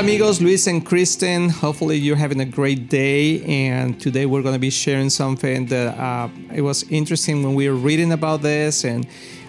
Hola 0.00 0.08
amigos, 0.12 0.40
Luis 0.40 0.66
and 0.66 0.82
Kristen. 0.82 1.50
Hopefully 1.50 1.98
you're 1.98 2.16
having 2.16 2.40
a 2.40 2.46
great 2.46 2.88
day. 2.88 3.42
And 3.44 4.00
today 4.00 4.24
we're 4.24 4.40
going 4.40 4.54
to 4.54 4.58
be 4.58 4.70
sharing 4.70 5.10
something 5.10 5.66
that 5.66 5.94
uh, 5.98 6.30
it 6.54 6.62
was 6.62 6.84
interesting 6.84 7.42
when 7.42 7.54
we 7.54 7.68
were 7.68 7.74
reading 7.74 8.12
about 8.12 8.40
this. 8.40 8.84
And 8.84 9.06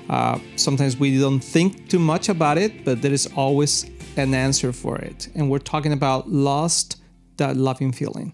uh, 0.09 0.39
sometimes 0.57 0.97
we 0.97 1.17
don't 1.17 1.39
think 1.39 1.87
too 1.87 1.99
much 1.99 2.27
about 2.27 2.57
it, 2.57 2.83
but 2.83 3.01
there 3.01 3.13
is 3.13 3.29
always 3.33 3.89
an 4.17 4.33
answer 4.33 4.73
for 4.73 4.97
it. 4.97 5.29
And 5.35 5.49
we're 5.49 5.59
talking 5.59 5.93
about 5.93 6.27
lost 6.27 6.97
that 7.37 7.55
loving 7.55 7.93
feeling. 7.93 8.33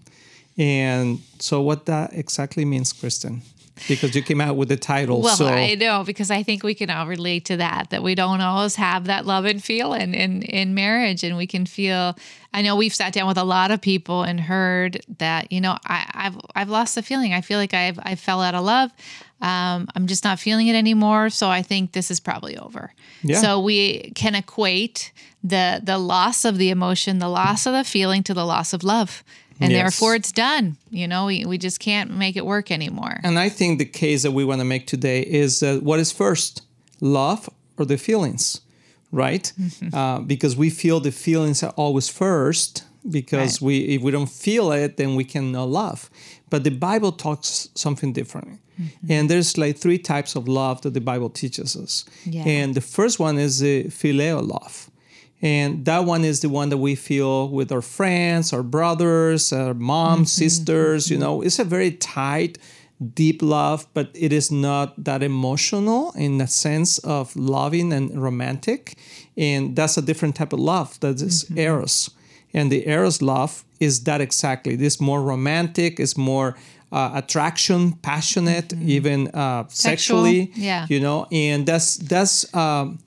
And 0.56 1.20
so, 1.38 1.62
what 1.62 1.86
that 1.86 2.14
exactly 2.14 2.64
means, 2.64 2.92
Kristen? 2.92 3.42
Because 3.86 4.14
you 4.14 4.22
came 4.22 4.40
out 4.40 4.56
with 4.56 4.68
the 4.68 4.76
title. 4.76 5.22
Well, 5.22 5.36
so. 5.36 5.46
I 5.46 5.74
know 5.74 6.04
because 6.04 6.30
I 6.30 6.42
think 6.42 6.62
we 6.62 6.74
can 6.74 6.90
all 6.90 7.06
relate 7.06 7.44
to 7.46 7.56
that. 7.58 7.90
That 7.90 8.02
we 8.02 8.14
don't 8.14 8.40
always 8.40 8.76
have 8.76 9.04
that 9.04 9.26
love 9.26 9.44
and 9.44 9.62
feeling 9.62 10.14
in 10.14 10.42
in 10.42 10.74
marriage, 10.74 11.22
and 11.22 11.36
we 11.36 11.46
can 11.46 11.66
feel. 11.66 12.16
I 12.52 12.62
know 12.62 12.76
we've 12.76 12.94
sat 12.94 13.12
down 13.12 13.28
with 13.28 13.36
a 13.36 13.44
lot 13.44 13.70
of 13.70 13.80
people 13.80 14.22
and 14.22 14.40
heard 14.40 15.02
that 15.18 15.52
you 15.52 15.60
know 15.60 15.76
I, 15.84 16.06
have 16.14 16.40
I've 16.54 16.70
lost 16.70 16.94
the 16.94 17.02
feeling. 17.02 17.32
I 17.32 17.40
feel 17.40 17.58
like 17.58 17.74
I've 17.74 17.98
I 18.02 18.14
fell 18.14 18.40
out 18.40 18.54
of 18.54 18.64
love. 18.64 18.90
Um, 19.40 19.86
I'm 19.94 20.06
just 20.08 20.24
not 20.24 20.40
feeling 20.40 20.66
it 20.66 20.74
anymore. 20.74 21.30
So 21.30 21.48
I 21.48 21.62
think 21.62 21.92
this 21.92 22.10
is 22.10 22.18
probably 22.18 22.58
over. 22.58 22.92
Yeah. 23.22 23.40
So 23.40 23.60
we 23.60 24.10
can 24.14 24.34
equate 24.34 25.12
the 25.44 25.80
the 25.82 25.98
loss 25.98 26.44
of 26.44 26.58
the 26.58 26.70
emotion, 26.70 27.18
the 27.18 27.28
loss 27.28 27.66
of 27.66 27.72
the 27.72 27.84
feeling, 27.84 28.22
to 28.24 28.34
the 28.34 28.44
loss 28.44 28.72
of 28.72 28.82
love 28.82 29.22
and 29.60 29.72
yes. 29.72 29.82
therefore 29.82 30.14
it's 30.14 30.32
done. 30.32 30.76
You 30.90 31.08
know, 31.08 31.26
we, 31.26 31.44
we 31.44 31.58
just 31.58 31.80
can't 31.80 32.10
make 32.10 32.36
it 32.36 32.46
work 32.46 32.70
anymore. 32.70 33.20
And 33.22 33.38
I 33.38 33.48
think 33.48 33.78
the 33.78 33.84
case 33.84 34.22
that 34.22 34.32
we 34.32 34.44
want 34.44 34.60
to 34.60 34.64
make 34.64 34.86
today 34.86 35.22
is 35.22 35.62
uh, 35.62 35.78
what 35.82 35.98
is 36.00 36.12
first, 36.12 36.62
love 37.00 37.48
or 37.76 37.84
the 37.84 37.98
feelings, 37.98 38.60
right? 39.12 39.52
Mm-hmm. 39.60 39.94
Uh, 39.94 40.20
because 40.20 40.56
we 40.56 40.70
feel 40.70 41.00
the 41.00 41.12
feelings 41.12 41.62
are 41.62 41.72
always 41.76 42.08
first. 42.08 42.84
Because 43.08 43.62
right. 43.62 43.66
we, 43.66 43.78
if 43.94 44.02
we 44.02 44.10
don't 44.10 44.28
feel 44.28 44.70
it, 44.72 44.96
then 44.96 45.14
we 45.14 45.24
cannot 45.24 45.68
love. 45.68 46.10
But 46.50 46.64
the 46.64 46.70
Bible 46.70 47.12
talks 47.12 47.68
something 47.74 48.12
different. 48.12 48.60
Mm-hmm. 48.78 49.12
And 49.12 49.30
there's 49.30 49.56
like 49.56 49.78
three 49.78 49.98
types 49.98 50.36
of 50.36 50.46
love 50.46 50.82
that 50.82 50.94
the 50.94 51.00
Bible 51.00 51.30
teaches 51.30 51.74
us. 51.76 52.04
Yeah. 52.24 52.42
And 52.44 52.74
the 52.74 52.80
first 52.80 53.18
one 53.18 53.38
is 53.38 53.60
the 53.60 53.84
phileo 53.84 54.46
love 54.46 54.90
and 55.40 55.84
that 55.84 56.04
one 56.04 56.24
is 56.24 56.40
the 56.40 56.48
one 56.48 56.68
that 56.70 56.78
we 56.78 56.94
feel 56.94 57.48
with 57.48 57.70
our 57.70 57.82
friends, 57.82 58.52
our 58.52 58.62
brothers, 58.62 59.52
our 59.52 59.74
moms, 59.74 60.30
mm-hmm. 60.30 60.44
sisters. 60.44 61.10
You 61.10 61.16
mm-hmm. 61.16 61.24
know, 61.24 61.42
it's 61.42 61.58
a 61.58 61.64
very 61.64 61.92
tight, 61.92 62.58
deep 63.14 63.40
love, 63.40 63.86
but 63.94 64.10
it 64.14 64.32
is 64.32 64.50
not 64.50 65.04
that 65.04 65.22
emotional 65.22 66.12
in 66.16 66.38
the 66.38 66.48
sense 66.48 66.98
of 66.98 67.36
loving 67.36 67.92
and 67.92 68.20
romantic. 68.20 68.96
And 69.36 69.76
that's 69.76 69.96
a 69.96 70.02
different 70.02 70.34
type 70.34 70.52
of 70.52 70.58
love. 70.58 70.98
That 71.00 71.20
is 71.20 71.44
mm-hmm. 71.44 71.58
eros, 71.58 72.10
and 72.52 72.72
the 72.72 72.88
eros 72.88 73.22
love 73.22 73.64
is 73.78 74.02
that 74.04 74.20
exactly. 74.20 74.74
This 74.74 75.00
more 75.00 75.22
romantic. 75.22 76.00
It's 76.00 76.16
more 76.16 76.56
uh, 76.90 77.12
attraction, 77.14 77.92
passionate, 77.92 78.70
mm-hmm. 78.70 78.88
even 78.88 79.28
uh, 79.28 79.68
sexually. 79.68 80.50
Yeah, 80.56 80.86
you 80.88 80.98
know, 80.98 81.28
and 81.30 81.64
that's 81.64 81.96
that's. 81.98 82.52
Um, 82.52 82.98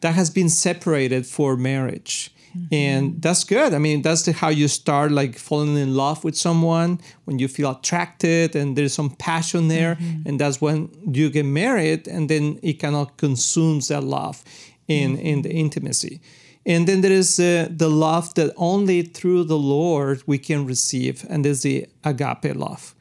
that 0.00 0.14
has 0.14 0.30
been 0.30 0.48
separated 0.48 1.26
for 1.26 1.56
marriage. 1.56 2.30
Mm-hmm. 2.56 2.74
And 2.74 3.22
that's 3.22 3.44
good. 3.44 3.74
I 3.74 3.78
mean, 3.78 4.02
that's 4.02 4.22
the, 4.22 4.32
how 4.32 4.48
you 4.48 4.68
start 4.68 5.12
like 5.12 5.38
falling 5.38 5.76
in 5.76 5.94
love 5.94 6.24
with 6.24 6.36
someone 6.36 7.00
when 7.24 7.38
you 7.38 7.48
feel 7.48 7.70
attracted 7.70 8.56
and 8.56 8.76
there's 8.76 8.94
some 8.94 9.10
passion 9.10 9.68
there. 9.68 9.96
Mm-hmm. 9.96 10.28
And 10.28 10.40
that's 10.40 10.60
when 10.60 10.90
you 11.12 11.30
get 11.30 11.44
married 11.44 12.08
and 12.08 12.28
then 12.28 12.58
it 12.62 12.74
kind 12.74 12.94
of 12.94 13.16
consumes 13.16 13.88
that 13.88 14.04
love 14.04 14.42
in, 14.88 15.16
mm-hmm. 15.16 15.26
in 15.26 15.42
the 15.42 15.52
intimacy. 15.52 16.20
And 16.64 16.88
then 16.88 17.00
there 17.00 17.12
is 17.12 17.38
uh, 17.38 17.68
the 17.70 17.88
love 17.88 18.34
that 18.34 18.52
only 18.56 19.02
through 19.02 19.44
the 19.44 19.58
Lord 19.58 20.24
we 20.26 20.36
can 20.36 20.66
receive, 20.66 21.24
and 21.30 21.44
there's 21.44 21.62
the 21.62 21.86
agape 22.02 22.56
love. 22.56 22.92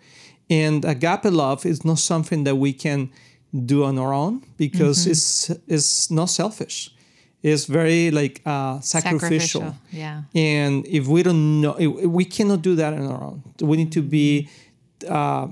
And 0.51 0.85
agape 0.85 1.25
love 1.25 1.65
is 1.65 1.83
not 1.83 1.97
something 1.97 2.43
that 2.43 2.57
we 2.57 2.73
can 2.73 3.09
do 3.65 3.83
on 3.83 3.97
our 3.97 4.13
own 4.13 4.43
because 4.57 4.99
mm-hmm. 4.99 5.11
it's 5.11 5.49
it's 5.67 6.11
not 6.11 6.29
selfish 6.29 6.94
it's 7.45 7.65
very 7.65 8.09
like 8.09 8.41
uh, 8.43 8.79
sacrificial. 8.79 9.61
sacrificial. 9.61 9.75
Yeah. 9.91 10.23
And 10.33 10.85
if 10.87 11.07
we 11.07 11.21
don't 11.21 11.61
know, 11.61 11.73
we 11.73 12.25
cannot 12.25 12.63
do 12.63 12.75
that 12.75 12.93
on 12.93 13.05
our 13.05 13.23
own. 13.23 13.43
We 13.61 13.77
need 13.77 13.91
to 13.91 14.01
be 14.01 14.49
uh, 15.07 15.49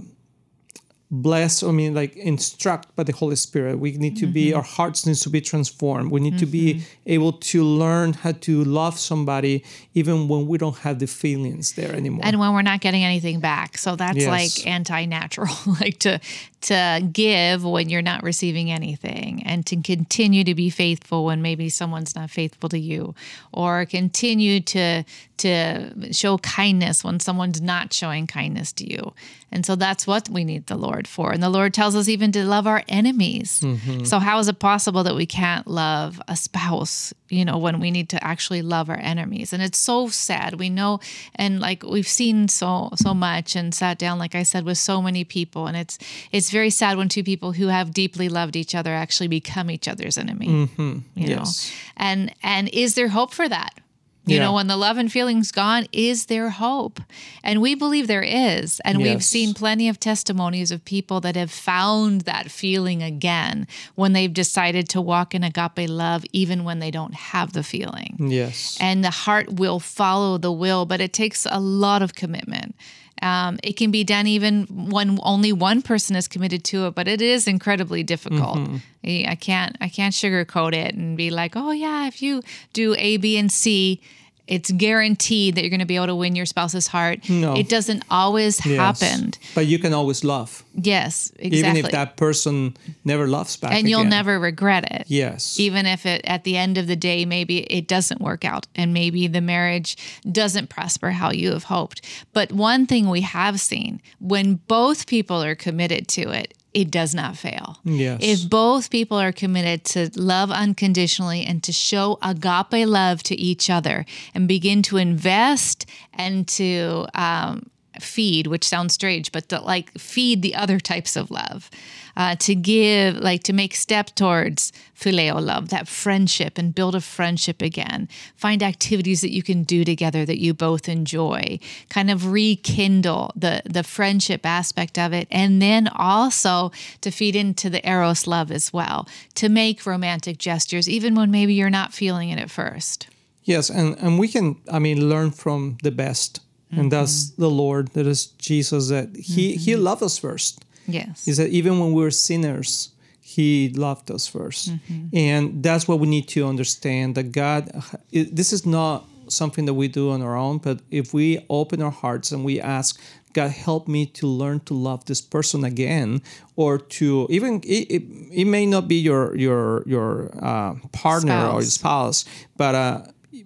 blessed. 1.12 1.64
I 1.64 1.72
mean, 1.72 1.94
like 1.94 2.16
instruct 2.16 2.96
by 2.96 3.04
the 3.04 3.14
Holy 3.14 3.36
Spirit. 3.36 3.78
We 3.78 3.92
need 3.92 4.18
to 4.18 4.26
mm-hmm. 4.26 4.34
be. 4.34 4.54
Our 4.56 4.64
hearts 4.64 5.06
needs 5.06 5.22
to 5.22 5.30
be 5.30 5.40
transformed. 5.40 6.10
We 6.10 6.20
need 6.20 6.34
mm-hmm. 6.34 6.40
to 6.40 6.46
be 6.48 6.74
mm-hmm. 6.74 6.84
able 7.06 7.34
to 7.34 7.64
learn 7.64 8.14
how 8.14 8.32
to 8.32 8.64
love 8.64 8.98
somebody 8.98 9.64
even 9.94 10.28
when 10.28 10.48
we 10.48 10.58
don't 10.58 10.78
have 10.78 10.98
the 10.98 11.06
feelings 11.08 11.74
there 11.74 11.94
anymore. 11.94 12.22
And 12.24 12.40
when 12.40 12.54
we're 12.54 12.64
not 12.64 12.82
getting 12.82 13.04
anything 13.04 13.40
back. 13.40 13.78
So 13.78 13.96
that's 13.96 14.18
yes. 14.18 14.28
like 14.28 14.68
anti-natural. 14.68 15.54
like 15.80 16.00
to 16.00 16.20
to 16.62 17.08
give 17.12 17.64
when 17.64 17.90
you're 17.90 18.02
not 18.02 18.24
receiving 18.24 18.72
anything 18.72 19.23
and 19.42 19.66
to 19.66 19.76
continue 19.82 20.44
to 20.44 20.54
be 20.54 20.70
faithful 20.70 21.26
when 21.26 21.42
maybe 21.42 21.70
someone's 21.70 22.16
not 22.16 22.30
faithful 22.30 22.70
to 22.70 22.80
you. 22.80 23.16
Or 23.52 23.86
continue 23.86 24.60
to 24.62 25.04
to 25.38 26.14
show 26.14 26.38
kindness 26.38 27.04
when 27.04 27.20
someone's 27.20 27.62
not 27.62 27.92
showing 27.92 28.28
kindness 28.28 28.72
to 28.72 28.90
you. 28.90 29.14
And 29.52 29.66
so 29.66 29.76
that's 29.76 30.08
what 30.08 30.30
we 30.30 30.44
need 30.44 30.68
the 30.68 30.78
lord 30.78 31.08
for. 31.08 31.32
And 31.32 31.44
the 31.44 31.50
lord 31.50 31.74
tells 31.74 31.96
us 31.96 32.08
even 32.08 32.32
to 32.32 32.46
love 32.46 32.66
our 32.66 32.84
enemies. 32.88 33.62
Mm-hmm. 33.62 34.06
so 34.06 34.20
how 34.20 34.40
is 34.40 34.48
it 34.48 34.60
possible 34.60 35.04
that 35.04 35.16
we 35.16 35.26
can't 35.26 35.68
love 35.68 36.22
a 36.28 36.36
spouse 36.36 37.14
you 37.30 37.44
know 37.44 37.58
when 37.58 37.80
we 37.80 37.90
need 37.92 38.10
to 38.10 38.24
actually 38.24 38.62
love 38.62 38.90
our 38.90 39.00
enemies? 39.00 39.54
And 39.54 39.62
it's 39.62 39.78
so 39.78 40.08
sad. 40.08 40.60
We 40.60 40.70
know 40.70 41.00
and 41.36 41.60
like 41.60 41.84
we've 41.84 42.08
seen 42.08 42.48
so 42.48 42.92
so 42.96 43.14
much 43.14 43.56
and 43.56 43.74
sat 43.74 43.98
down 43.98 44.20
like 44.20 44.36
i 44.36 44.44
said 44.44 44.66
with 44.66 44.78
so 44.78 45.02
many 45.02 45.24
people. 45.24 45.68
And 45.68 45.76
it's 45.76 45.98
it's 46.32 46.52
very 46.52 46.70
sad 46.70 46.98
when 46.98 47.10
two 47.10 47.24
people 47.24 47.54
who 47.54 47.68
have 47.68 47.92
deeply 47.92 48.30
loved 48.30 48.56
each 48.56 48.76
other 48.76 48.94
actually 48.94 49.23
become 49.28 49.70
each 49.70 49.88
other's 49.88 50.18
enemy. 50.18 50.48
Mm-hmm. 50.48 51.00
You 51.16 51.28
yes. 51.28 51.70
know, 51.70 51.76
and 51.98 52.36
and 52.44 52.70
is 52.70 52.96
there 52.96 53.10
hope 53.10 53.34
for 53.34 53.48
that? 53.48 53.80
You 54.26 54.38
yeah. 54.38 54.44
know, 54.44 54.54
when 54.54 54.68
the 54.68 54.78
love 54.78 54.98
and 54.98 55.12
feelings 55.12 55.52
gone, 55.52 55.86
is 55.92 56.28
there 56.28 56.50
hope? 56.50 57.02
And 57.44 57.62
we 57.62 57.76
believe 57.76 58.08
there 58.08 58.24
is. 58.24 58.80
And 58.86 59.02
yes. 59.02 59.08
we've 59.08 59.24
seen 59.24 59.54
plenty 59.54 59.90
of 59.90 60.00
testimonies 60.00 60.72
of 60.72 60.86
people 60.86 61.20
that 61.22 61.36
have 61.36 61.52
found 61.52 62.22
that 62.22 62.50
feeling 62.50 63.04
again 63.04 63.68
when 63.96 64.14
they've 64.14 64.32
decided 64.32 64.88
to 64.90 65.02
walk 65.02 65.36
in 65.36 65.44
agape 65.44 65.90
love, 65.90 66.24
even 66.32 66.64
when 66.64 66.80
they 66.80 66.90
don't 66.90 67.14
have 67.14 67.52
the 67.52 67.64
feeling. 67.64 68.16
Yes. 68.18 68.78
And 68.80 69.04
the 69.04 69.12
heart 69.12 69.54
will 69.54 69.82
follow 69.82 70.38
the 70.38 70.54
will, 70.54 70.86
but 70.86 71.02
it 71.02 71.12
takes 71.12 71.46
a 71.50 71.60
lot 71.60 72.02
of 72.02 72.16
commitment. 72.16 72.76
Um, 73.22 73.58
it 73.64 73.78
can 73.78 73.92
be 73.92 74.04
done 74.04 74.28
even 74.28 74.66
when 74.90 75.20
only 75.24 75.54
one 75.54 75.82
person 75.82 76.16
is 76.16 76.28
committed 76.28 76.64
to 76.66 76.88
it, 76.88 76.96
but 76.96 77.08
it 77.08 77.22
is 77.22 77.48
incredibly 77.48 78.04
difficult. 78.04 78.58
Mm-hmm. 78.58 79.30
I 79.30 79.36
can't 79.36 79.78
I 79.82 79.90
can't 79.90 80.14
sugarcoat 80.14 80.74
it 80.74 80.96
and 80.96 81.16
be 81.16 81.30
like, 81.30 81.56
oh 81.56 81.72
yeah, 81.72 82.08
if 82.08 82.22
you 82.22 82.42
do 82.74 82.96
A, 82.98 83.18
B, 83.18 83.38
and 83.38 83.52
C, 83.52 84.02
it's 84.48 84.72
guaranteed 84.72 85.56
that 85.56 85.62
you're 85.62 85.70
going 85.70 85.80
to 85.80 85.86
be 85.86 85.96
able 85.96 86.08
to 86.08 86.16
win 86.16 86.36
your 86.36 86.46
spouse's 86.46 86.88
heart. 86.88 87.30
No. 87.30 87.56
It 87.56 87.70
doesn't 87.70 88.04
always 88.10 88.64
yes. 88.66 89.02
happen. 89.02 89.32
But 89.56 89.68
you 89.68 89.80
can 89.80 89.94
always 89.94 90.24
love. 90.24 90.64
Yes, 90.76 91.32
exactly. 91.40 91.60
Even 91.60 91.78
if 91.78 91.92
that 91.92 92.18
person 92.18 92.76
never 93.06 93.28
loves 93.28 93.56
back. 93.56 93.72
And 93.72 93.88
you'll 93.88 94.02
again. 94.02 94.10
never 94.10 94.40
regret 94.40 94.92
it. 94.92 95.06
Yes. 95.08 95.60
Even 95.60 95.86
if 95.86 96.06
it 96.06 96.22
at 96.26 96.44
the 96.44 96.58
end 96.58 96.78
of 96.78 96.88
the 96.88 96.96
day 96.96 97.26
maybe 97.26 97.60
it 97.60 97.88
doesn't 97.88 98.22
work 98.22 98.44
out 98.44 98.68
and 98.76 98.94
maybe 98.94 99.28
the 99.28 99.42
marriage 99.42 99.98
doesn't 100.30 100.70
prosper 100.70 101.12
how 101.12 101.32
you 101.32 101.52
have 101.52 101.66
hoped. 101.66 102.02
But 102.34 102.52
one 102.52 102.86
thing 102.86 103.10
we 103.10 103.22
have 103.22 103.60
seen 103.62 104.02
when 104.20 104.56
both 104.68 105.08
people 105.08 105.42
are 105.42 105.56
committed 105.56 106.08
to 106.10 106.30
it, 106.32 106.54
it 106.74 106.90
does 106.90 107.14
not 107.14 107.38
fail. 107.38 107.78
Yes. 107.84 108.20
If 108.22 108.50
both 108.50 108.90
people 108.90 109.20
are 109.20 109.32
committed 109.32 109.84
to 109.86 110.10
love 110.16 110.52
unconditionally 110.52 111.46
and 111.46 111.62
to 111.64 111.72
show 111.72 112.18
agape 112.22 112.88
love 112.88 113.24
to 113.24 113.36
each 113.36 113.70
other 113.70 114.06
and 114.34 114.48
begin 114.48 114.82
to 114.84 114.98
invest 114.98 115.86
and 116.14 116.48
to 116.50 117.06
um, 117.14 117.70
feed, 118.02 118.48
which 118.48 118.68
sounds 118.68 118.94
strange, 118.94 119.32
but 119.32 119.50
to 119.50 119.60
like 119.60 119.92
feed 119.98 120.42
the 120.42 120.56
other 120.56 120.80
types 120.80 121.16
of 121.16 121.32
love, 121.32 121.70
uh, 122.16 122.36
to 122.36 122.56
give, 122.56 123.18
like 123.18 123.44
to 123.44 123.54
make 123.54 123.76
step 123.76 124.08
towards 124.16 124.72
phileo 125.00 125.44
love, 125.44 125.70
that 125.70 125.88
friendship, 125.88 126.58
and 126.58 126.76
build 126.76 126.96
a 126.96 127.02
friendship 127.02 127.62
again. 127.62 128.08
Find 128.36 128.62
activities 128.62 129.22
that 129.22 129.32
you 129.32 129.44
can 129.44 129.64
do 129.64 129.84
together 129.84 130.26
that 130.26 130.40
you 130.40 130.54
both 130.54 130.88
enjoy. 130.88 131.60
Kind 131.90 132.10
of 132.10 132.32
rekindle 132.32 133.32
the 133.36 133.62
the 133.66 133.84
friendship 133.84 134.46
aspect 134.46 134.98
of 134.98 135.14
it, 135.14 135.28
and 135.32 135.62
then 135.62 135.88
also 135.88 136.72
to 137.02 137.12
feed 137.12 137.36
into 137.36 137.70
the 137.70 137.88
eros 137.88 138.28
love 138.28 138.52
as 138.52 138.72
well. 138.72 139.08
To 139.36 139.50
make 139.50 139.86
romantic 139.86 140.38
gestures, 140.38 140.88
even 140.90 141.16
when 141.16 141.32
maybe 141.32 141.54
you're 141.54 141.70
not 141.70 141.94
feeling 141.94 142.30
it 142.30 142.40
at 142.40 142.52
first. 142.52 143.08
Yes, 143.44 143.70
and 143.70 143.98
and 144.00 144.20
we 144.20 144.28
can, 144.28 144.56
I 144.72 144.80
mean, 144.80 145.10
learn 145.10 145.32
from 145.32 145.78
the 145.84 145.92
best 145.92 146.40
Mm-hmm. 146.74 146.82
And 146.82 146.92
that's 146.92 147.30
the 147.32 147.50
Lord, 147.50 147.90
that 147.90 148.08
is 148.08 148.26
Jesus, 148.26 148.90
that 148.90 149.16
He 149.16 149.54
mm-hmm. 149.54 149.60
He 149.60 149.76
loved 149.76 150.04
us 150.04 150.18
first. 150.18 150.66
Yes. 150.88 151.26
He 151.26 151.34
said 151.34 151.50
even 151.50 151.80
when 151.80 151.94
we 151.94 152.02
were 152.02 152.12
sinners, 152.12 152.92
He 153.22 153.70
loved 153.70 154.12
us 154.12 154.30
1st 154.30 154.70
mm-hmm. 154.70 155.18
And 155.18 155.64
that's 155.64 155.88
what 155.88 156.00
we 156.00 156.08
need 156.08 156.28
to 156.30 156.46
understand 156.48 157.16
that 157.16 157.32
God, 157.32 157.72
this 158.12 158.52
is 158.52 158.66
not 158.66 159.06
something 159.30 159.66
that 159.66 159.74
we 159.74 159.88
do 159.88 160.12
on 160.12 160.22
our 160.22 160.36
own, 160.36 160.58
but 160.58 160.80
if 160.92 161.14
we 161.14 161.46
open 161.50 161.82
our 161.82 161.92
hearts 161.92 162.32
and 162.32 162.44
we 162.44 162.60
ask, 162.60 163.00
God, 163.34 163.52
help 163.52 163.88
me 163.88 164.06
to 164.06 164.28
learn 164.28 164.60
to 164.62 164.74
love 164.74 165.06
this 165.06 165.22
person 165.22 165.64
again, 165.64 166.22
or 166.56 166.78
to 166.78 167.28
even 167.32 167.62
it, 167.64 167.88
it, 167.90 168.04
it 168.32 168.46
may 168.46 168.66
not 168.66 168.88
be 168.88 168.96
your 168.96 169.36
your 169.36 169.84
your 169.88 170.30
uh, 170.40 170.76
partner 170.92 171.32
spouse. 171.32 171.54
or 171.54 171.62
your 171.62 171.72
spouse, 171.72 172.26
but 172.58 172.76
uh, 172.76 173.02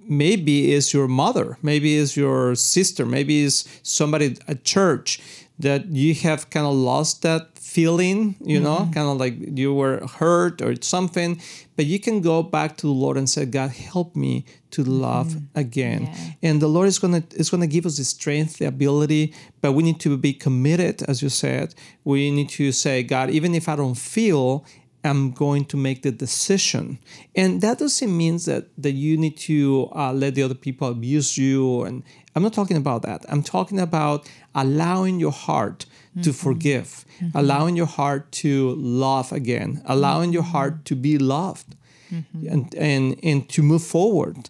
maybe 0.07 0.71
is 0.71 0.93
your 0.93 1.07
mother, 1.07 1.57
maybe 1.61 1.95
is 1.95 2.17
your 2.17 2.55
sister, 2.55 3.05
maybe 3.05 3.41
is 3.41 3.67
somebody 3.83 4.37
at 4.47 4.63
church 4.63 5.19
that 5.59 5.87
you 5.87 6.13
have 6.13 6.49
kind 6.49 6.65
of 6.65 6.73
lost 6.73 7.21
that 7.23 7.57
feeling, 7.57 8.35
you 8.39 8.59
know, 8.59 8.77
mm-hmm. 8.77 8.91
kind 8.91 9.07
of 9.07 9.17
like 9.17 9.35
you 9.57 9.73
were 9.73 10.05
hurt 10.19 10.61
or 10.61 10.75
something, 10.81 11.39
but 11.75 11.85
you 11.85 11.99
can 11.99 12.21
go 12.21 12.41
back 12.41 12.77
to 12.77 12.87
the 12.87 12.93
Lord 12.93 13.17
and 13.17 13.29
say, 13.29 13.45
God, 13.45 13.71
help 13.71 14.15
me 14.15 14.45
to 14.71 14.83
love 14.83 15.27
mm-hmm. 15.27 15.59
again. 15.59 16.03
Yeah. 16.03 16.49
And 16.49 16.61
the 16.61 16.67
Lord 16.67 16.87
is 16.87 16.97
gonna 16.97 17.23
is 17.31 17.49
gonna 17.49 17.67
give 17.67 17.85
us 17.85 17.97
the 17.97 18.03
strength, 18.03 18.57
the 18.57 18.65
ability, 18.65 19.33
but 19.61 19.73
we 19.73 19.83
need 19.83 19.99
to 20.01 20.17
be 20.17 20.33
committed, 20.33 21.03
as 21.03 21.21
you 21.21 21.29
said. 21.29 21.75
We 22.03 22.31
need 22.31 22.49
to 22.49 22.71
say, 22.71 23.03
God, 23.03 23.29
even 23.29 23.53
if 23.53 23.67
I 23.67 23.75
don't 23.75 23.95
feel, 23.95 24.65
I'm 25.07 25.31
going 25.31 25.65
to 25.65 25.77
make 25.77 26.03
the 26.03 26.11
decision. 26.11 26.99
And 27.35 27.61
that 27.61 27.79
doesn't 27.79 28.15
mean 28.15 28.37
that, 28.45 28.67
that 28.77 28.91
you 28.91 29.17
need 29.17 29.37
to 29.37 29.89
uh, 29.95 30.13
let 30.13 30.35
the 30.35 30.43
other 30.43 30.55
people 30.55 30.89
abuse 30.89 31.37
you. 31.37 31.83
And 31.83 32.03
I'm 32.35 32.43
not 32.43 32.53
talking 32.53 32.77
about 32.77 33.01
that. 33.03 33.25
I'm 33.29 33.43
talking 33.43 33.79
about 33.79 34.29
allowing 34.53 35.19
your 35.19 35.31
heart 35.31 35.85
mm-hmm. 36.11 36.21
to 36.21 36.33
forgive, 36.33 37.05
mm-hmm. 37.19 37.37
allowing 37.37 37.75
your 37.75 37.87
heart 37.87 38.31
to 38.43 38.75
love 38.75 39.31
again, 39.31 39.81
allowing 39.85 40.33
your 40.33 40.43
heart 40.43 40.85
to 40.85 40.95
be 40.95 41.17
loved 41.17 41.75
mm-hmm. 42.11 42.47
and, 42.47 42.75
and, 42.75 43.19
and 43.23 43.49
to 43.49 43.63
move 43.63 43.83
forward 43.83 44.49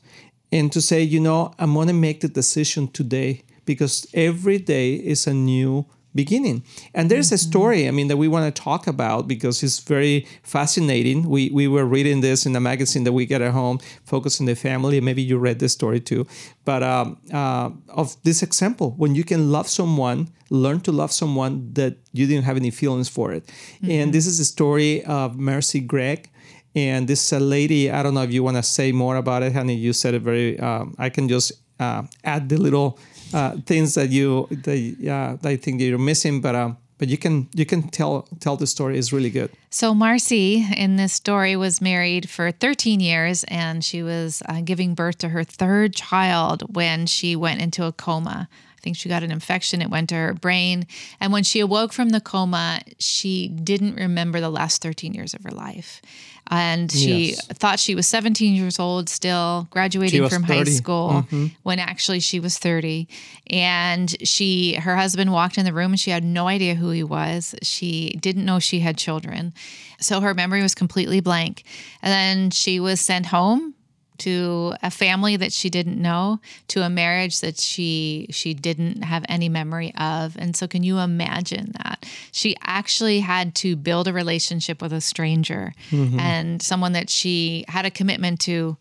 and 0.52 0.72
to 0.72 0.82
say, 0.82 1.02
you 1.02 1.20
know, 1.20 1.54
I'm 1.60 1.74
going 1.74 1.88
to 1.88 1.94
make 1.94 2.22
the 2.22 2.28
decision 2.28 2.88
today 2.90 3.44
because 3.66 4.08
every 4.14 4.58
day 4.58 4.96
is 4.96 5.28
a 5.28 5.34
new 5.34 5.86
beginning. 6.24 6.64
And 6.94 7.10
there's 7.10 7.28
mm-hmm. 7.28 7.36
a 7.36 7.50
story, 7.52 7.88
I 7.88 7.92
mean, 7.92 8.10
that 8.10 8.18
we 8.18 8.28
want 8.28 8.46
to 8.54 8.62
talk 8.70 8.88
about 8.88 9.28
because 9.28 9.64
it's 9.66 9.80
very 9.80 10.28
fascinating. 10.44 11.30
We 11.30 11.50
we 11.60 11.66
were 11.76 11.86
reading 11.86 12.22
this 12.22 12.46
in 12.46 12.56
a 12.56 12.60
magazine 12.60 13.04
that 13.06 13.14
we 13.14 13.26
get 13.26 13.42
at 13.42 13.54
home, 13.54 13.78
Focus 14.04 14.42
on 14.42 14.46
the 14.48 14.56
Family. 14.56 15.00
Maybe 15.00 15.22
you 15.22 15.38
read 15.38 15.60
this 15.60 15.74
story 15.80 16.02
too. 16.02 16.28
But 16.66 16.82
um, 16.84 17.18
uh, 17.32 17.70
of 18.02 18.08
this 18.24 18.44
example, 18.44 18.88
when 18.98 19.16
you 19.16 19.24
can 19.24 19.52
love 19.52 19.68
someone, 19.80 20.28
learn 20.50 20.80
to 20.82 20.92
love 20.92 21.12
someone 21.12 21.54
that 21.74 21.94
you 22.12 22.28
didn't 22.28 22.46
have 22.50 22.58
any 22.58 22.72
feelings 22.72 23.10
for 23.10 23.34
it. 23.38 23.44
Mm-hmm. 23.46 23.92
And 23.92 24.14
this 24.14 24.26
is 24.28 24.40
a 24.40 24.46
story 24.46 25.04
of 25.06 25.38
Marcy 25.38 25.80
Gregg. 25.80 26.30
And 26.76 27.08
this 27.08 27.34
uh, 27.34 27.40
lady, 27.40 27.90
I 27.90 28.04
don't 28.04 28.14
know 28.14 28.24
if 28.24 28.32
you 28.32 28.44
want 28.44 28.58
to 28.58 28.64
say 28.64 28.92
more 28.92 29.16
about 29.16 29.42
it, 29.42 29.54
honey. 29.54 29.76
You 29.76 29.94
said 29.94 30.14
it 30.14 30.22
very. 30.22 30.60
Um, 30.60 30.94
I 31.00 31.10
can 31.10 31.28
just 31.28 31.52
uh, 31.80 32.04
add 32.24 32.50
the 32.50 32.58
little 32.58 33.00
uh, 33.34 33.58
things 33.66 33.96
that 33.96 34.10
you 34.10 34.48
that, 34.50 35.40
that 35.42 35.50
I 35.50 35.56
think 35.58 35.82
you're 35.82 35.98
missing, 35.98 36.42
but 36.42 36.56
um, 36.56 36.78
but 36.98 37.08
you 37.08 37.18
can 37.18 37.48
you 37.54 37.66
can 37.66 37.90
tell 37.90 38.28
tell 38.40 38.58
the 38.58 38.68
story 38.68 38.98
is 38.98 39.14
really 39.14 39.30
good. 39.30 39.52
So 39.70 39.94
Marcy 39.94 40.66
in 40.76 40.96
this 40.96 41.14
story 41.14 41.56
was 41.56 41.82
married 41.82 42.30
for 42.30 42.52
13 42.52 43.00
years, 43.00 43.44
and 43.46 43.84
she 43.84 44.02
was 44.02 44.42
uh, 44.48 44.62
giving 44.62 44.96
birth 44.96 45.18
to 45.20 45.30
her 45.30 45.44
third 45.44 45.94
child 45.94 46.76
when 46.76 47.06
she 47.06 47.36
went 47.36 47.62
into 47.62 47.86
a 47.86 47.92
coma. 47.92 48.50
Think 48.88 48.96
she 48.96 49.10
got 49.10 49.22
an 49.22 49.32
infection. 49.32 49.82
It 49.82 49.90
went 49.90 50.08
to 50.10 50.16
her 50.16 50.34
brain. 50.34 50.88
And 51.20 51.34
when 51.34 51.44
she 51.44 51.60
awoke 51.60 51.92
from 51.92 52.08
the 52.12 52.22
coma, 52.22 52.80
she 53.00 53.50
didn't 53.50 53.96
remember 53.96 54.40
the 54.40 54.50
last 54.50 54.82
13 54.82 55.14
years 55.14 55.34
of 55.34 55.44
her 55.44 55.52
life 55.52 56.02
and 56.50 56.92
she 56.92 57.32
yes. 57.32 57.46
thought 57.48 57.80
she 57.80 57.96
was 57.96 58.08
17 58.08 58.54
years 58.56 58.80
old 58.80 59.10
still 59.10 59.68
graduating 59.70 60.30
from 60.30 60.44
30. 60.44 60.54
high 60.58 60.64
school 60.64 61.10
mm-hmm. 61.10 61.48
when 61.64 61.80
actually 61.80 62.22
she 62.22 62.40
was 62.40 62.58
30 62.58 63.08
and 63.48 64.16
she 64.26 64.76
her 64.76 64.96
husband 64.96 65.34
walked 65.34 65.58
in 65.58 65.66
the 65.66 65.74
room 65.74 65.92
and 65.92 66.00
she 66.00 66.12
had 66.12 66.24
no 66.24 66.48
idea 66.48 66.76
who 66.76 66.90
he 66.92 67.04
was 67.04 67.56
she 67.62 68.12
didn't 68.22 68.46
know 68.46 68.60
she 68.60 68.80
had 68.80 68.98
children 68.98 69.54
so 70.00 70.22
her 70.22 70.34
memory 70.34 70.62
was 70.62 70.74
completely 70.74 71.20
blank 71.20 71.64
and 72.02 72.12
then 72.12 72.50
she 72.52 72.80
was 72.80 73.02
sent 73.02 73.26
home 73.26 73.74
to 74.20 74.74
a 74.84 74.92
family 74.92 75.36
that 75.36 75.54
she 75.54 75.70
didn't 75.70 76.02
know 76.02 76.40
to 76.68 76.82
a 76.84 76.90
marriage 76.90 77.40
that 77.42 77.60
she 77.60 78.28
she 78.30 78.54
didn't 78.54 79.04
have 79.04 79.26
any 79.30 79.50
memory 79.50 79.94
of 79.96 80.36
and 80.38 80.56
so 80.56 80.68
can 80.68 80.84
you 80.84 81.00
imagine 81.00 81.74
that 81.84 82.06
she 82.32 82.56
actually 82.62 83.20
had 83.20 83.56
to 83.56 83.76
build 83.76 84.08
a 84.08 84.14
relationship 84.14 84.82
with 84.82 84.94
a 84.94 85.02
stranger 85.02 85.74
mm-hmm. 85.90 86.20
and 86.20 86.62
someone 86.62 86.94
that 86.94 87.10
she 87.10 87.66
had 87.68 87.86
a 87.86 87.92
commitment 87.92 88.40
to 88.40 88.78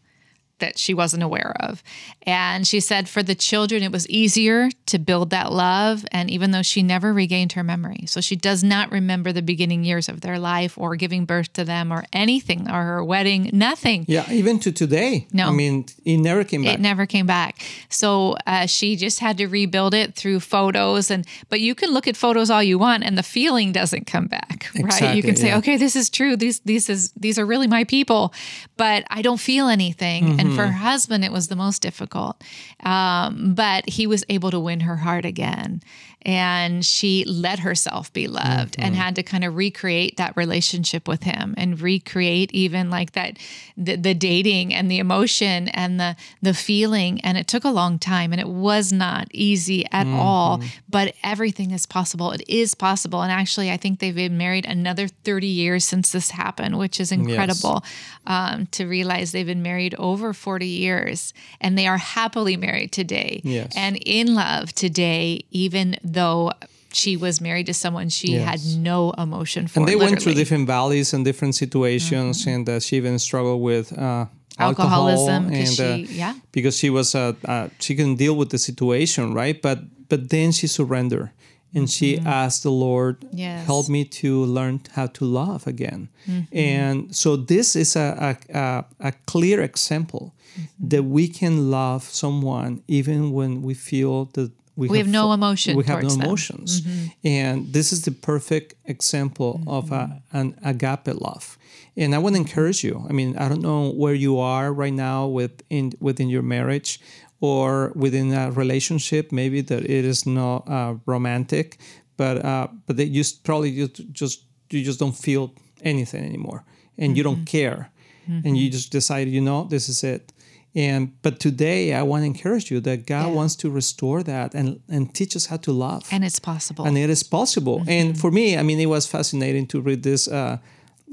that 0.58 0.78
she 0.78 0.94
wasn't 0.94 1.22
aware 1.22 1.54
of. 1.60 1.82
And 2.22 2.66
she 2.66 2.80
said 2.80 3.08
for 3.08 3.22
the 3.22 3.34
children, 3.34 3.82
it 3.82 3.92
was 3.92 4.08
easier 4.08 4.70
to 4.86 4.98
build 4.98 5.30
that 5.30 5.52
love. 5.52 6.04
And 6.10 6.30
even 6.30 6.50
though 6.50 6.62
she 6.62 6.82
never 6.82 7.12
regained 7.12 7.52
her 7.52 7.62
memory, 7.62 8.04
so 8.06 8.20
she 8.20 8.36
does 8.36 8.64
not 8.64 8.90
remember 8.90 9.32
the 9.32 9.42
beginning 9.42 9.84
years 9.84 10.08
of 10.08 10.22
their 10.22 10.38
life 10.38 10.78
or 10.78 10.96
giving 10.96 11.24
birth 11.24 11.52
to 11.54 11.64
them 11.64 11.92
or 11.92 12.04
anything 12.12 12.70
or 12.70 12.82
her 12.82 13.04
wedding, 13.04 13.50
nothing. 13.52 14.06
Yeah, 14.08 14.30
even 14.30 14.58
to 14.60 14.72
today. 14.72 15.26
No. 15.32 15.48
I 15.48 15.52
mean, 15.52 15.86
it 16.04 16.16
never 16.18 16.42
came 16.42 16.62
back. 16.62 16.74
It 16.74 16.80
never 16.80 17.06
came 17.06 17.26
back. 17.26 17.62
So 17.90 18.36
uh, 18.46 18.66
she 18.66 18.96
just 18.96 19.20
had 19.20 19.38
to 19.38 19.46
rebuild 19.46 19.94
it 19.94 20.14
through 20.14 20.40
photos. 20.40 21.10
And, 21.10 21.26
but 21.48 21.60
you 21.60 21.74
can 21.74 21.90
look 21.90 22.08
at 22.08 22.16
photos 22.16 22.50
all 22.50 22.62
you 22.62 22.78
want 22.78 23.04
and 23.04 23.16
the 23.16 23.22
feeling 23.22 23.72
doesn't 23.72 24.06
come 24.06 24.26
back, 24.26 24.70
exactly, 24.74 25.06
right? 25.06 25.16
You 25.16 25.22
can 25.22 25.36
say, 25.36 25.48
yeah. 25.48 25.58
okay, 25.58 25.76
this 25.76 25.94
is 25.94 26.08
true. 26.10 26.36
These, 26.36 26.60
these 26.60 26.88
is, 26.88 27.12
these 27.12 27.38
are 27.38 27.46
really 27.46 27.66
my 27.66 27.84
people, 27.84 28.32
but 28.76 29.04
I 29.10 29.22
don't 29.22 29.40
feel 29.40 29.68
anything. 29.68 30.24
Mm-hmm. 30.24 30.40
And 30.40 30.45
and 30.46 30.56
for 30.56 30.66
her 30.66 30.72
husband, 30.72 31.24
it 31.24 31.32
was 31.32 31.48
the 31.48 31.56
most 31.56 31.82
difficult. 31.82 32.42
Um, 32.82 33.54
but 33.54 33.88
he 33.88 34.06
was 34.06 34.24
able 34.28 34.50
to 34.50 34.60
win 34.60 34.80
her 34.80 34.96
heart 34.96 35.24
again 35.24 35.82
and 36.26 36.84
she 36.84 37.24
let 37.24 37.60
herself 37.60 38.12
be 38.12 38.26
loved 38.26 38.74
mm-hmm. 38.74 38.82
and 38.82 38.96
had 38.96 39.14
to 39.14 39.22
kind 39.22 39.44
of 39.44 39.54
recreate 39.54 40.16
that 40.16 40.36
relationship 40.36 41.06
with 41.06 41.22
him 41.22 41.54
and 41.56 41.80
recreate 41.80 42.50
even 42.52 42.90
like 42.90 43.12
that 43.12 43.38
the, 43.76 43.94
the 43.94 44.12
dating 44.12 44.74
and 44.74 44.90
the 44.90 44.98
emotion 44.98 45.68
and 45.68 46.00
the 46.00 46.16
the 46.42 46.52
feeling 46.52 47.20
and 47.20 47.38
it 47.38 47.46
took 47.46 47.62
a 47.62 47.70
long 47.70 47.96
time 47.96 48.32
and 48.32 48.40
it 48.40 48.48
was 48.48 48.92
not 48.92 49.28
easy 49.30 49.86
at 49.92 50.04
mm-hmm. 50.04 50.16
all 50.16 50.60
but 50.88 51.14
everything 51.22 51.70
is 51.70 51.86
possible 51.86 52.32
it 52.32 52.42
is 52.48 52.74
possible 52.74 53.22
and 53.22 53.30
actually 53.30 53.70
i 53.70 53.76
think 53.76 54.00
they've 54.00 54.16
been 54.16 54.36
married 54.36 54.66
another 54.66 55.06
30 55.06 55.46
years 55.46 55.84
since 55.84 56.10
this 56.10 56.30
happened 56.30 56.76
which 56.76 56.98
is 56.98 57.12
incredible 57.12 57.84
yes. 57.84 57.92
um, 58.26 58.66
to 58.66 58.86
realize 58.86 59.30
they've 59.30 59.46
been 59.46 59.62
married 59.62 59.94
over 59.96 60.32
40 60.32 60.66
years 60.66 61.32
and 61.60 61.78
they 61.78 61.86
are 61.86 61.98
happily 61.98 62.56
married 62.56 62.90
today 62.90 63.40
yes. 63.44 63.72
and 63.76 63.96
in 64.04 64.34
love 64.34 64.72
today 64.72 65.44
even 65.52 65.96
though 66.16 66.50
she 66.92 67.16
was 67.16 67.40
married 67.40 67.66
to 67.66 67.74
someone 67.74 68.08
she 68.08 68.32
yes. 68.32 68.44
had 68.48 68.82
no 68.82 69.12
emotion 69.12 69.66
for. 69.68 69.78
And 69.78 69.88
they 69.88 69.92
literally. 69.92 70.12
went 70.12 70.22
through 70.22 70.34
different 70.34 70.66
valleys 70.66 71.12
and 71.12 71.24
different 71.24 71.54
situations, 71.54 72.40
mm-hmm. 72.40 72.50
and 72.50 72.68
uh, 72.68 72.80
she 72.80 72.96
even 72.96 73.18
struggled 73.18 73.62
with 73.62 73.96
uh, 73.96 74.26
alcoholism. 74.58 75.52
and 75.52 75.68
she, 75.68 75.82
uh, 75.82 75.96
yeah, 75.96 76.34
because 76.52 76.76
she 76.76 76.90
was 76.90 77.14
uh, 77.14 77.34
uh, 77.44 77.68
she 77.78 77.94
couldn't 77.94 78.16
deal 78.16 78.34
with 78.34 78.50
the 78.50 78.58
situation, 78.58 79.34
right? 79.34 79.60
But 79.60 79.78
but 80.08 80.30
then 80.30 80.52
she 80.52 80.66
surrendered 80.66 81.30
and 81.74 81.90
she 81.90 82.16
mm-hmm. 82.16 82.26
asked 82.26 82.62
the 82.62 82.70
Lord, 82.70 83.26
yes. 83.32 83.66
"Help 83.66 83.88
me 83.88 84.04
to 84.22 84.44
learn 84.44 84.80
how 84.92 85.06
to 85.06 85.24
love 85.24 85.66
again." 85.66 86.08
Mm-hmm. 86.26 86.56
And 86.56 87.14
so 87.14 87.36
this 87.36 87.76
is 87.76 87.96
a 87.96 88.38
a, 88.54 88.84
a 89.00 89.12
clear 89.26 89.60
example 89.60 90.32
mm-hmm. 90.32 90.88
that 90.88 91.04
we 91.04 91.28
can 91.28 91.70
love 91.70 92.04
someone 92.04 92.82
even 92.88 93.32
when 93.32 93.62
we 93.62 93.74
feel 93.74 94.26
that 94.32 94.50
we, 94.76 94.88
we 94.88 94.98
have, 94.98 95.06
have, 95.06 95.12
no 95.12 95.32
emotion. 95.32 95.76
We 95.76 95.84
have 95.84 96.02
no 96.02 96.10
emotions, 96.10 96.82
mm-hmm. 96.82 97.06
and 97.24 97.72
this 97.72 97.92
is 97.92 98.02
the 98.02 98.10
perfect 98.10 98.74
example 98.84 99.60
mm-hmm. 99.60 99.68
of 99.68 99.90
a, 99.90 100.22
an 100.32 100.58
agape 100.62 101.08
love. 101.20 101.56
And 101.96 102.14
I 102.14 102.18
want 102.18 102.34
to 102.34 102.40
encourage 102.40 102.84
you. 102.84 103.06
I 103.08 103.12
mean, 103.12 103.38
I 103.38 103.48
don't 103.48 103.62
know 103.62 103.90
where 103.90 104.12
you 104.12 104.38
are 104.38 104.72
right 104.72 104.92
now 104.92 105.26
within 105.26 105.92
within 105.98 106.28
your 106.28 106.42
marriage 106.42 107.00
or 107.40 107.92
within 107.94 108.34
a 108.34 108.50
relationship. 108.50 109.32
Maybe 109.32 109.62
that 109.62 109.82
it 109.84 110.04
is 110.04 110.26
not 110.26 110.68
uh, 110.68 110.96
romantic, 111.06 111.78
but 112.18 112.44
uh, 112.44 112.68
but 112.86 112.98
that 112.98 113.06
you 113.06 113.24
probably 113.44 113.74
just, 113.74 114.12
just 114.12 114.44
you 114.70 114.84
just 114.84 114.98
don't 114.98 115.16
feel 115.16 115.54
anything 115.82 116.22
anymore, 116.22 116.64
and 116.98 117.10
mm-hmm. 117.10 117.16
you 117.16 117.22
don't 117.22 117.36
mm-hmm. 117.36 117.58
care, 117.58 117.90
and 118.26 118.58
you 118.58 118.66
mm-hmm. 118.66 118.72
just 118.72 118.92
decide, 118.92 119.28
you 119.28 119.40
know, 119.40 119.64
this 119.64 119.88
is 119.88 120.04
it 120.04 120.32
and 120.76 121.20
but 121.22 121.40
today 121.40 121.94
I 121.94 122.02
want 122.02 122.22
to 122.22 122.26
encourage 122.26 122.70
you 122.70 122.80
that 122.80 123.06
God 123.06 123.28
yeah. 123.28 123.32
wants 123.32 123.56
to 123.56 123.70
restore 123.70 124.22
that 124.22 124.54
and 124.54 124.80
and 124.88 125.12
teach 125.14 125.34
us 125.34 125.46
how 125.46 125.56
to 125.56 125.72
love. 125.72 126.06
And 126.12 126.22
it's 126.22 126.38
possible. 126.38 126.84
And 126.84 126.98
it 126.98 127.08
is 127.08 127.22
possible. 127.22 127.80
Mm-hmm. 127.80 127.90
And 127.90 128.20
for 128.20 128.30
me, 128.30 128.58
I 128.58 128.62
mean, 128.62 128.78
it 128.78 128.86
was 128.86 129.06
fascinating 129.06 129.66
to 129.68 129.80
read 129.80 130.02
this 130.02 130.28
uh, 130.28 130.58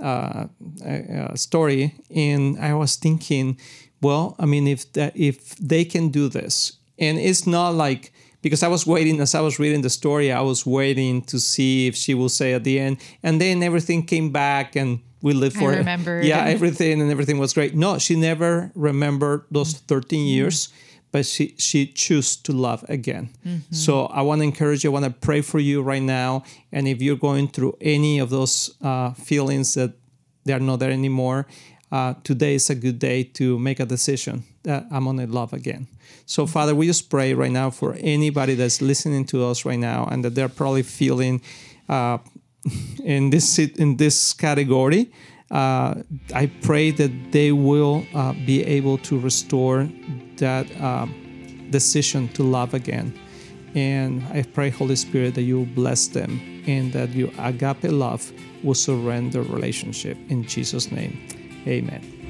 uh, 0.01 0.47
uh, 0.85 1.35
story, 1.35 1.95
and 2.13 2.59
I 2.59 2.73
was 2.73 2.97
thinking, 2.97 3.57
well, 4.01 4.35
I 4.37 4.45
mean, 4.45 4.67
if 4.67 4.91
that, 4.93 5.15
if 5.15 5.55
they 5.55 5.85
can 5.85 6.09
do 6.09 6.27
this, 6.27 6.73
and 6.99 7.17
it's 7.17 7.47
not 7.47 7.73
like 7.73 8.11
because 8.41 8.63
I 8.63 8.67
was 8.67 8.85
waiting 8.85 9.21
as 9.21 9.33
I 9.33 9.39
was 9.39 9.59
reading 9.59 9.81
the 9.81 9.89
story, 9.89 10.29
I 10.29 10.41
was 10.41 10.65
waiting 10.65 11.21
to 11.23 11.39
see 11.39 11.87
if 11.87 11.95
she 11.95 12.13
will 12.13 12.29
say 12.29 12.53
at 12.53 12.65
the 12.65 12.79
end, 12.79 12.97
and 13.23 13.39
then 13.39 13.63
everything 13.63 14.05
came 14.05 14.29
back 14.31 14.75
and 14.75 14.99
we 15.23 15.33
lived 15.33 15.55
for 15.57 15.71
I 15.71 15.77
remember 15.77 16.21
yeah 16.21 16.45
everything 16.45 17.01
and 17.01 17.09
everything 17.09 17.39
was 17.39 17.53
great 17.53 17.73
no 17.73 17.97
she 17.97 18.15
never 18.15 18.71
remembered 18.75 19.45
those 19.49 19.73
13 19.73 20.27
years 20.27 20.69
but 21.13 21.27
she 21.27 21.53
she 21.57 21.85
chose 21.85 22.35
to 22.35 22.51
love 22.51 22.83
again. 22.89 23.29
Mm-hmm. 23.45 23.73
So 23.73 24.07
I 24.07 24.23
want 24.23 24.39
to 24.39 24.45
encourage 24.45 24.83
you. 24.83 24.89
I 24.89 24.93
want 24.93 25.05
to 25.05 25.11
pray 25.11 25.41
for 25.41 25.59
you 25.59 25.83
right 25.83 26.01
now. 26.01 26.43
And 26.71 26.87
if 26.87 27.01
you're 27.03 27.15
going 27.29 27.47
through 27.49 27.77
any 27.79 28.17
of 28.17 28.31
those 28.31 28.75
uh, 28.81 29.13
feelings 29.13 29.75
that 29.75 29.93
they 30.43 30.53
are 30.53 30.59
not 30.59 30.79
there 30.79 30.89
anymore, 30.89 31.45
uh, 31.91 32.15
today 32.23 32.55
is 32.55 32.71
a 32.71 32.75
good 32.75 32.97
day 32.97 33.23
to 33.23 33.59
make 33.59 33.79
a 33.79 33.85
decision 33.85 34.43
that 34.63 34.87
I'm 34.91 35.05
gonna 35.05 35.27
love 35.27 35.53
again. 35.53 35.87
So 36.25 36.47
Father, 36.47 36.73
we 36.73 36.87
just 36.87 37.11
pray 37.11 37.35
right 37.35 37.51
now 37.51 37.69
for 37.69 37.95
anybody 37.99 38.55
that's 38.55 38.81
listening 38.81 39.25
to 39.25 39.45
us 39.45 39.65
right 39.65 39.79
now 39.79 40.07
and 40.11 40.25
that 40.25 40.33
they're 40.33 40.49
probably 40.49 40.81
feeling 40.81 41.41
uh, 41.87 42.17
in 43.03 43.29
this 43.29 43.59
in 43.59 43.97
this 43.97 44.33
category. 44.33 45.11
Uh, 45.51 46.01
I 46.33 46.47
pray 46.61 46.89
that 46.91 47.31
they 47.31 47.51
will 47.51 48.05
uh, 48.15 48.33
be 48.45 48.63
able 48.63 48.97
to 48.99 49.19
restore 49.19 49.87
that 50.37 50.65
uh, 50.81 51.05
decision 51.69 52.27
to 52.29 52.43
love 52.43 52.73
again. 52.73 53.13
And 53.75 54.23
I 54.31 54.43
pray, 54.43 54.69
Holy 54.69 54.95
Spirit, 54.95 55.35
that 55.35 55.43
you 55.43 55.65
bless 55.65 56.07
them 56.07 56.39
and 56.65 56.91
that 56.93 57.09
your 57.09 57.29
agape 57.37 57.91
love 57.91 58.31
will 58.63 58.75
surrender 58.75 59.41
relationship. 59.41 60.17
In 60.29 60.43
Jesus' 60.43 60.91
name, 60.91 61.19
amen. 61.67 62.22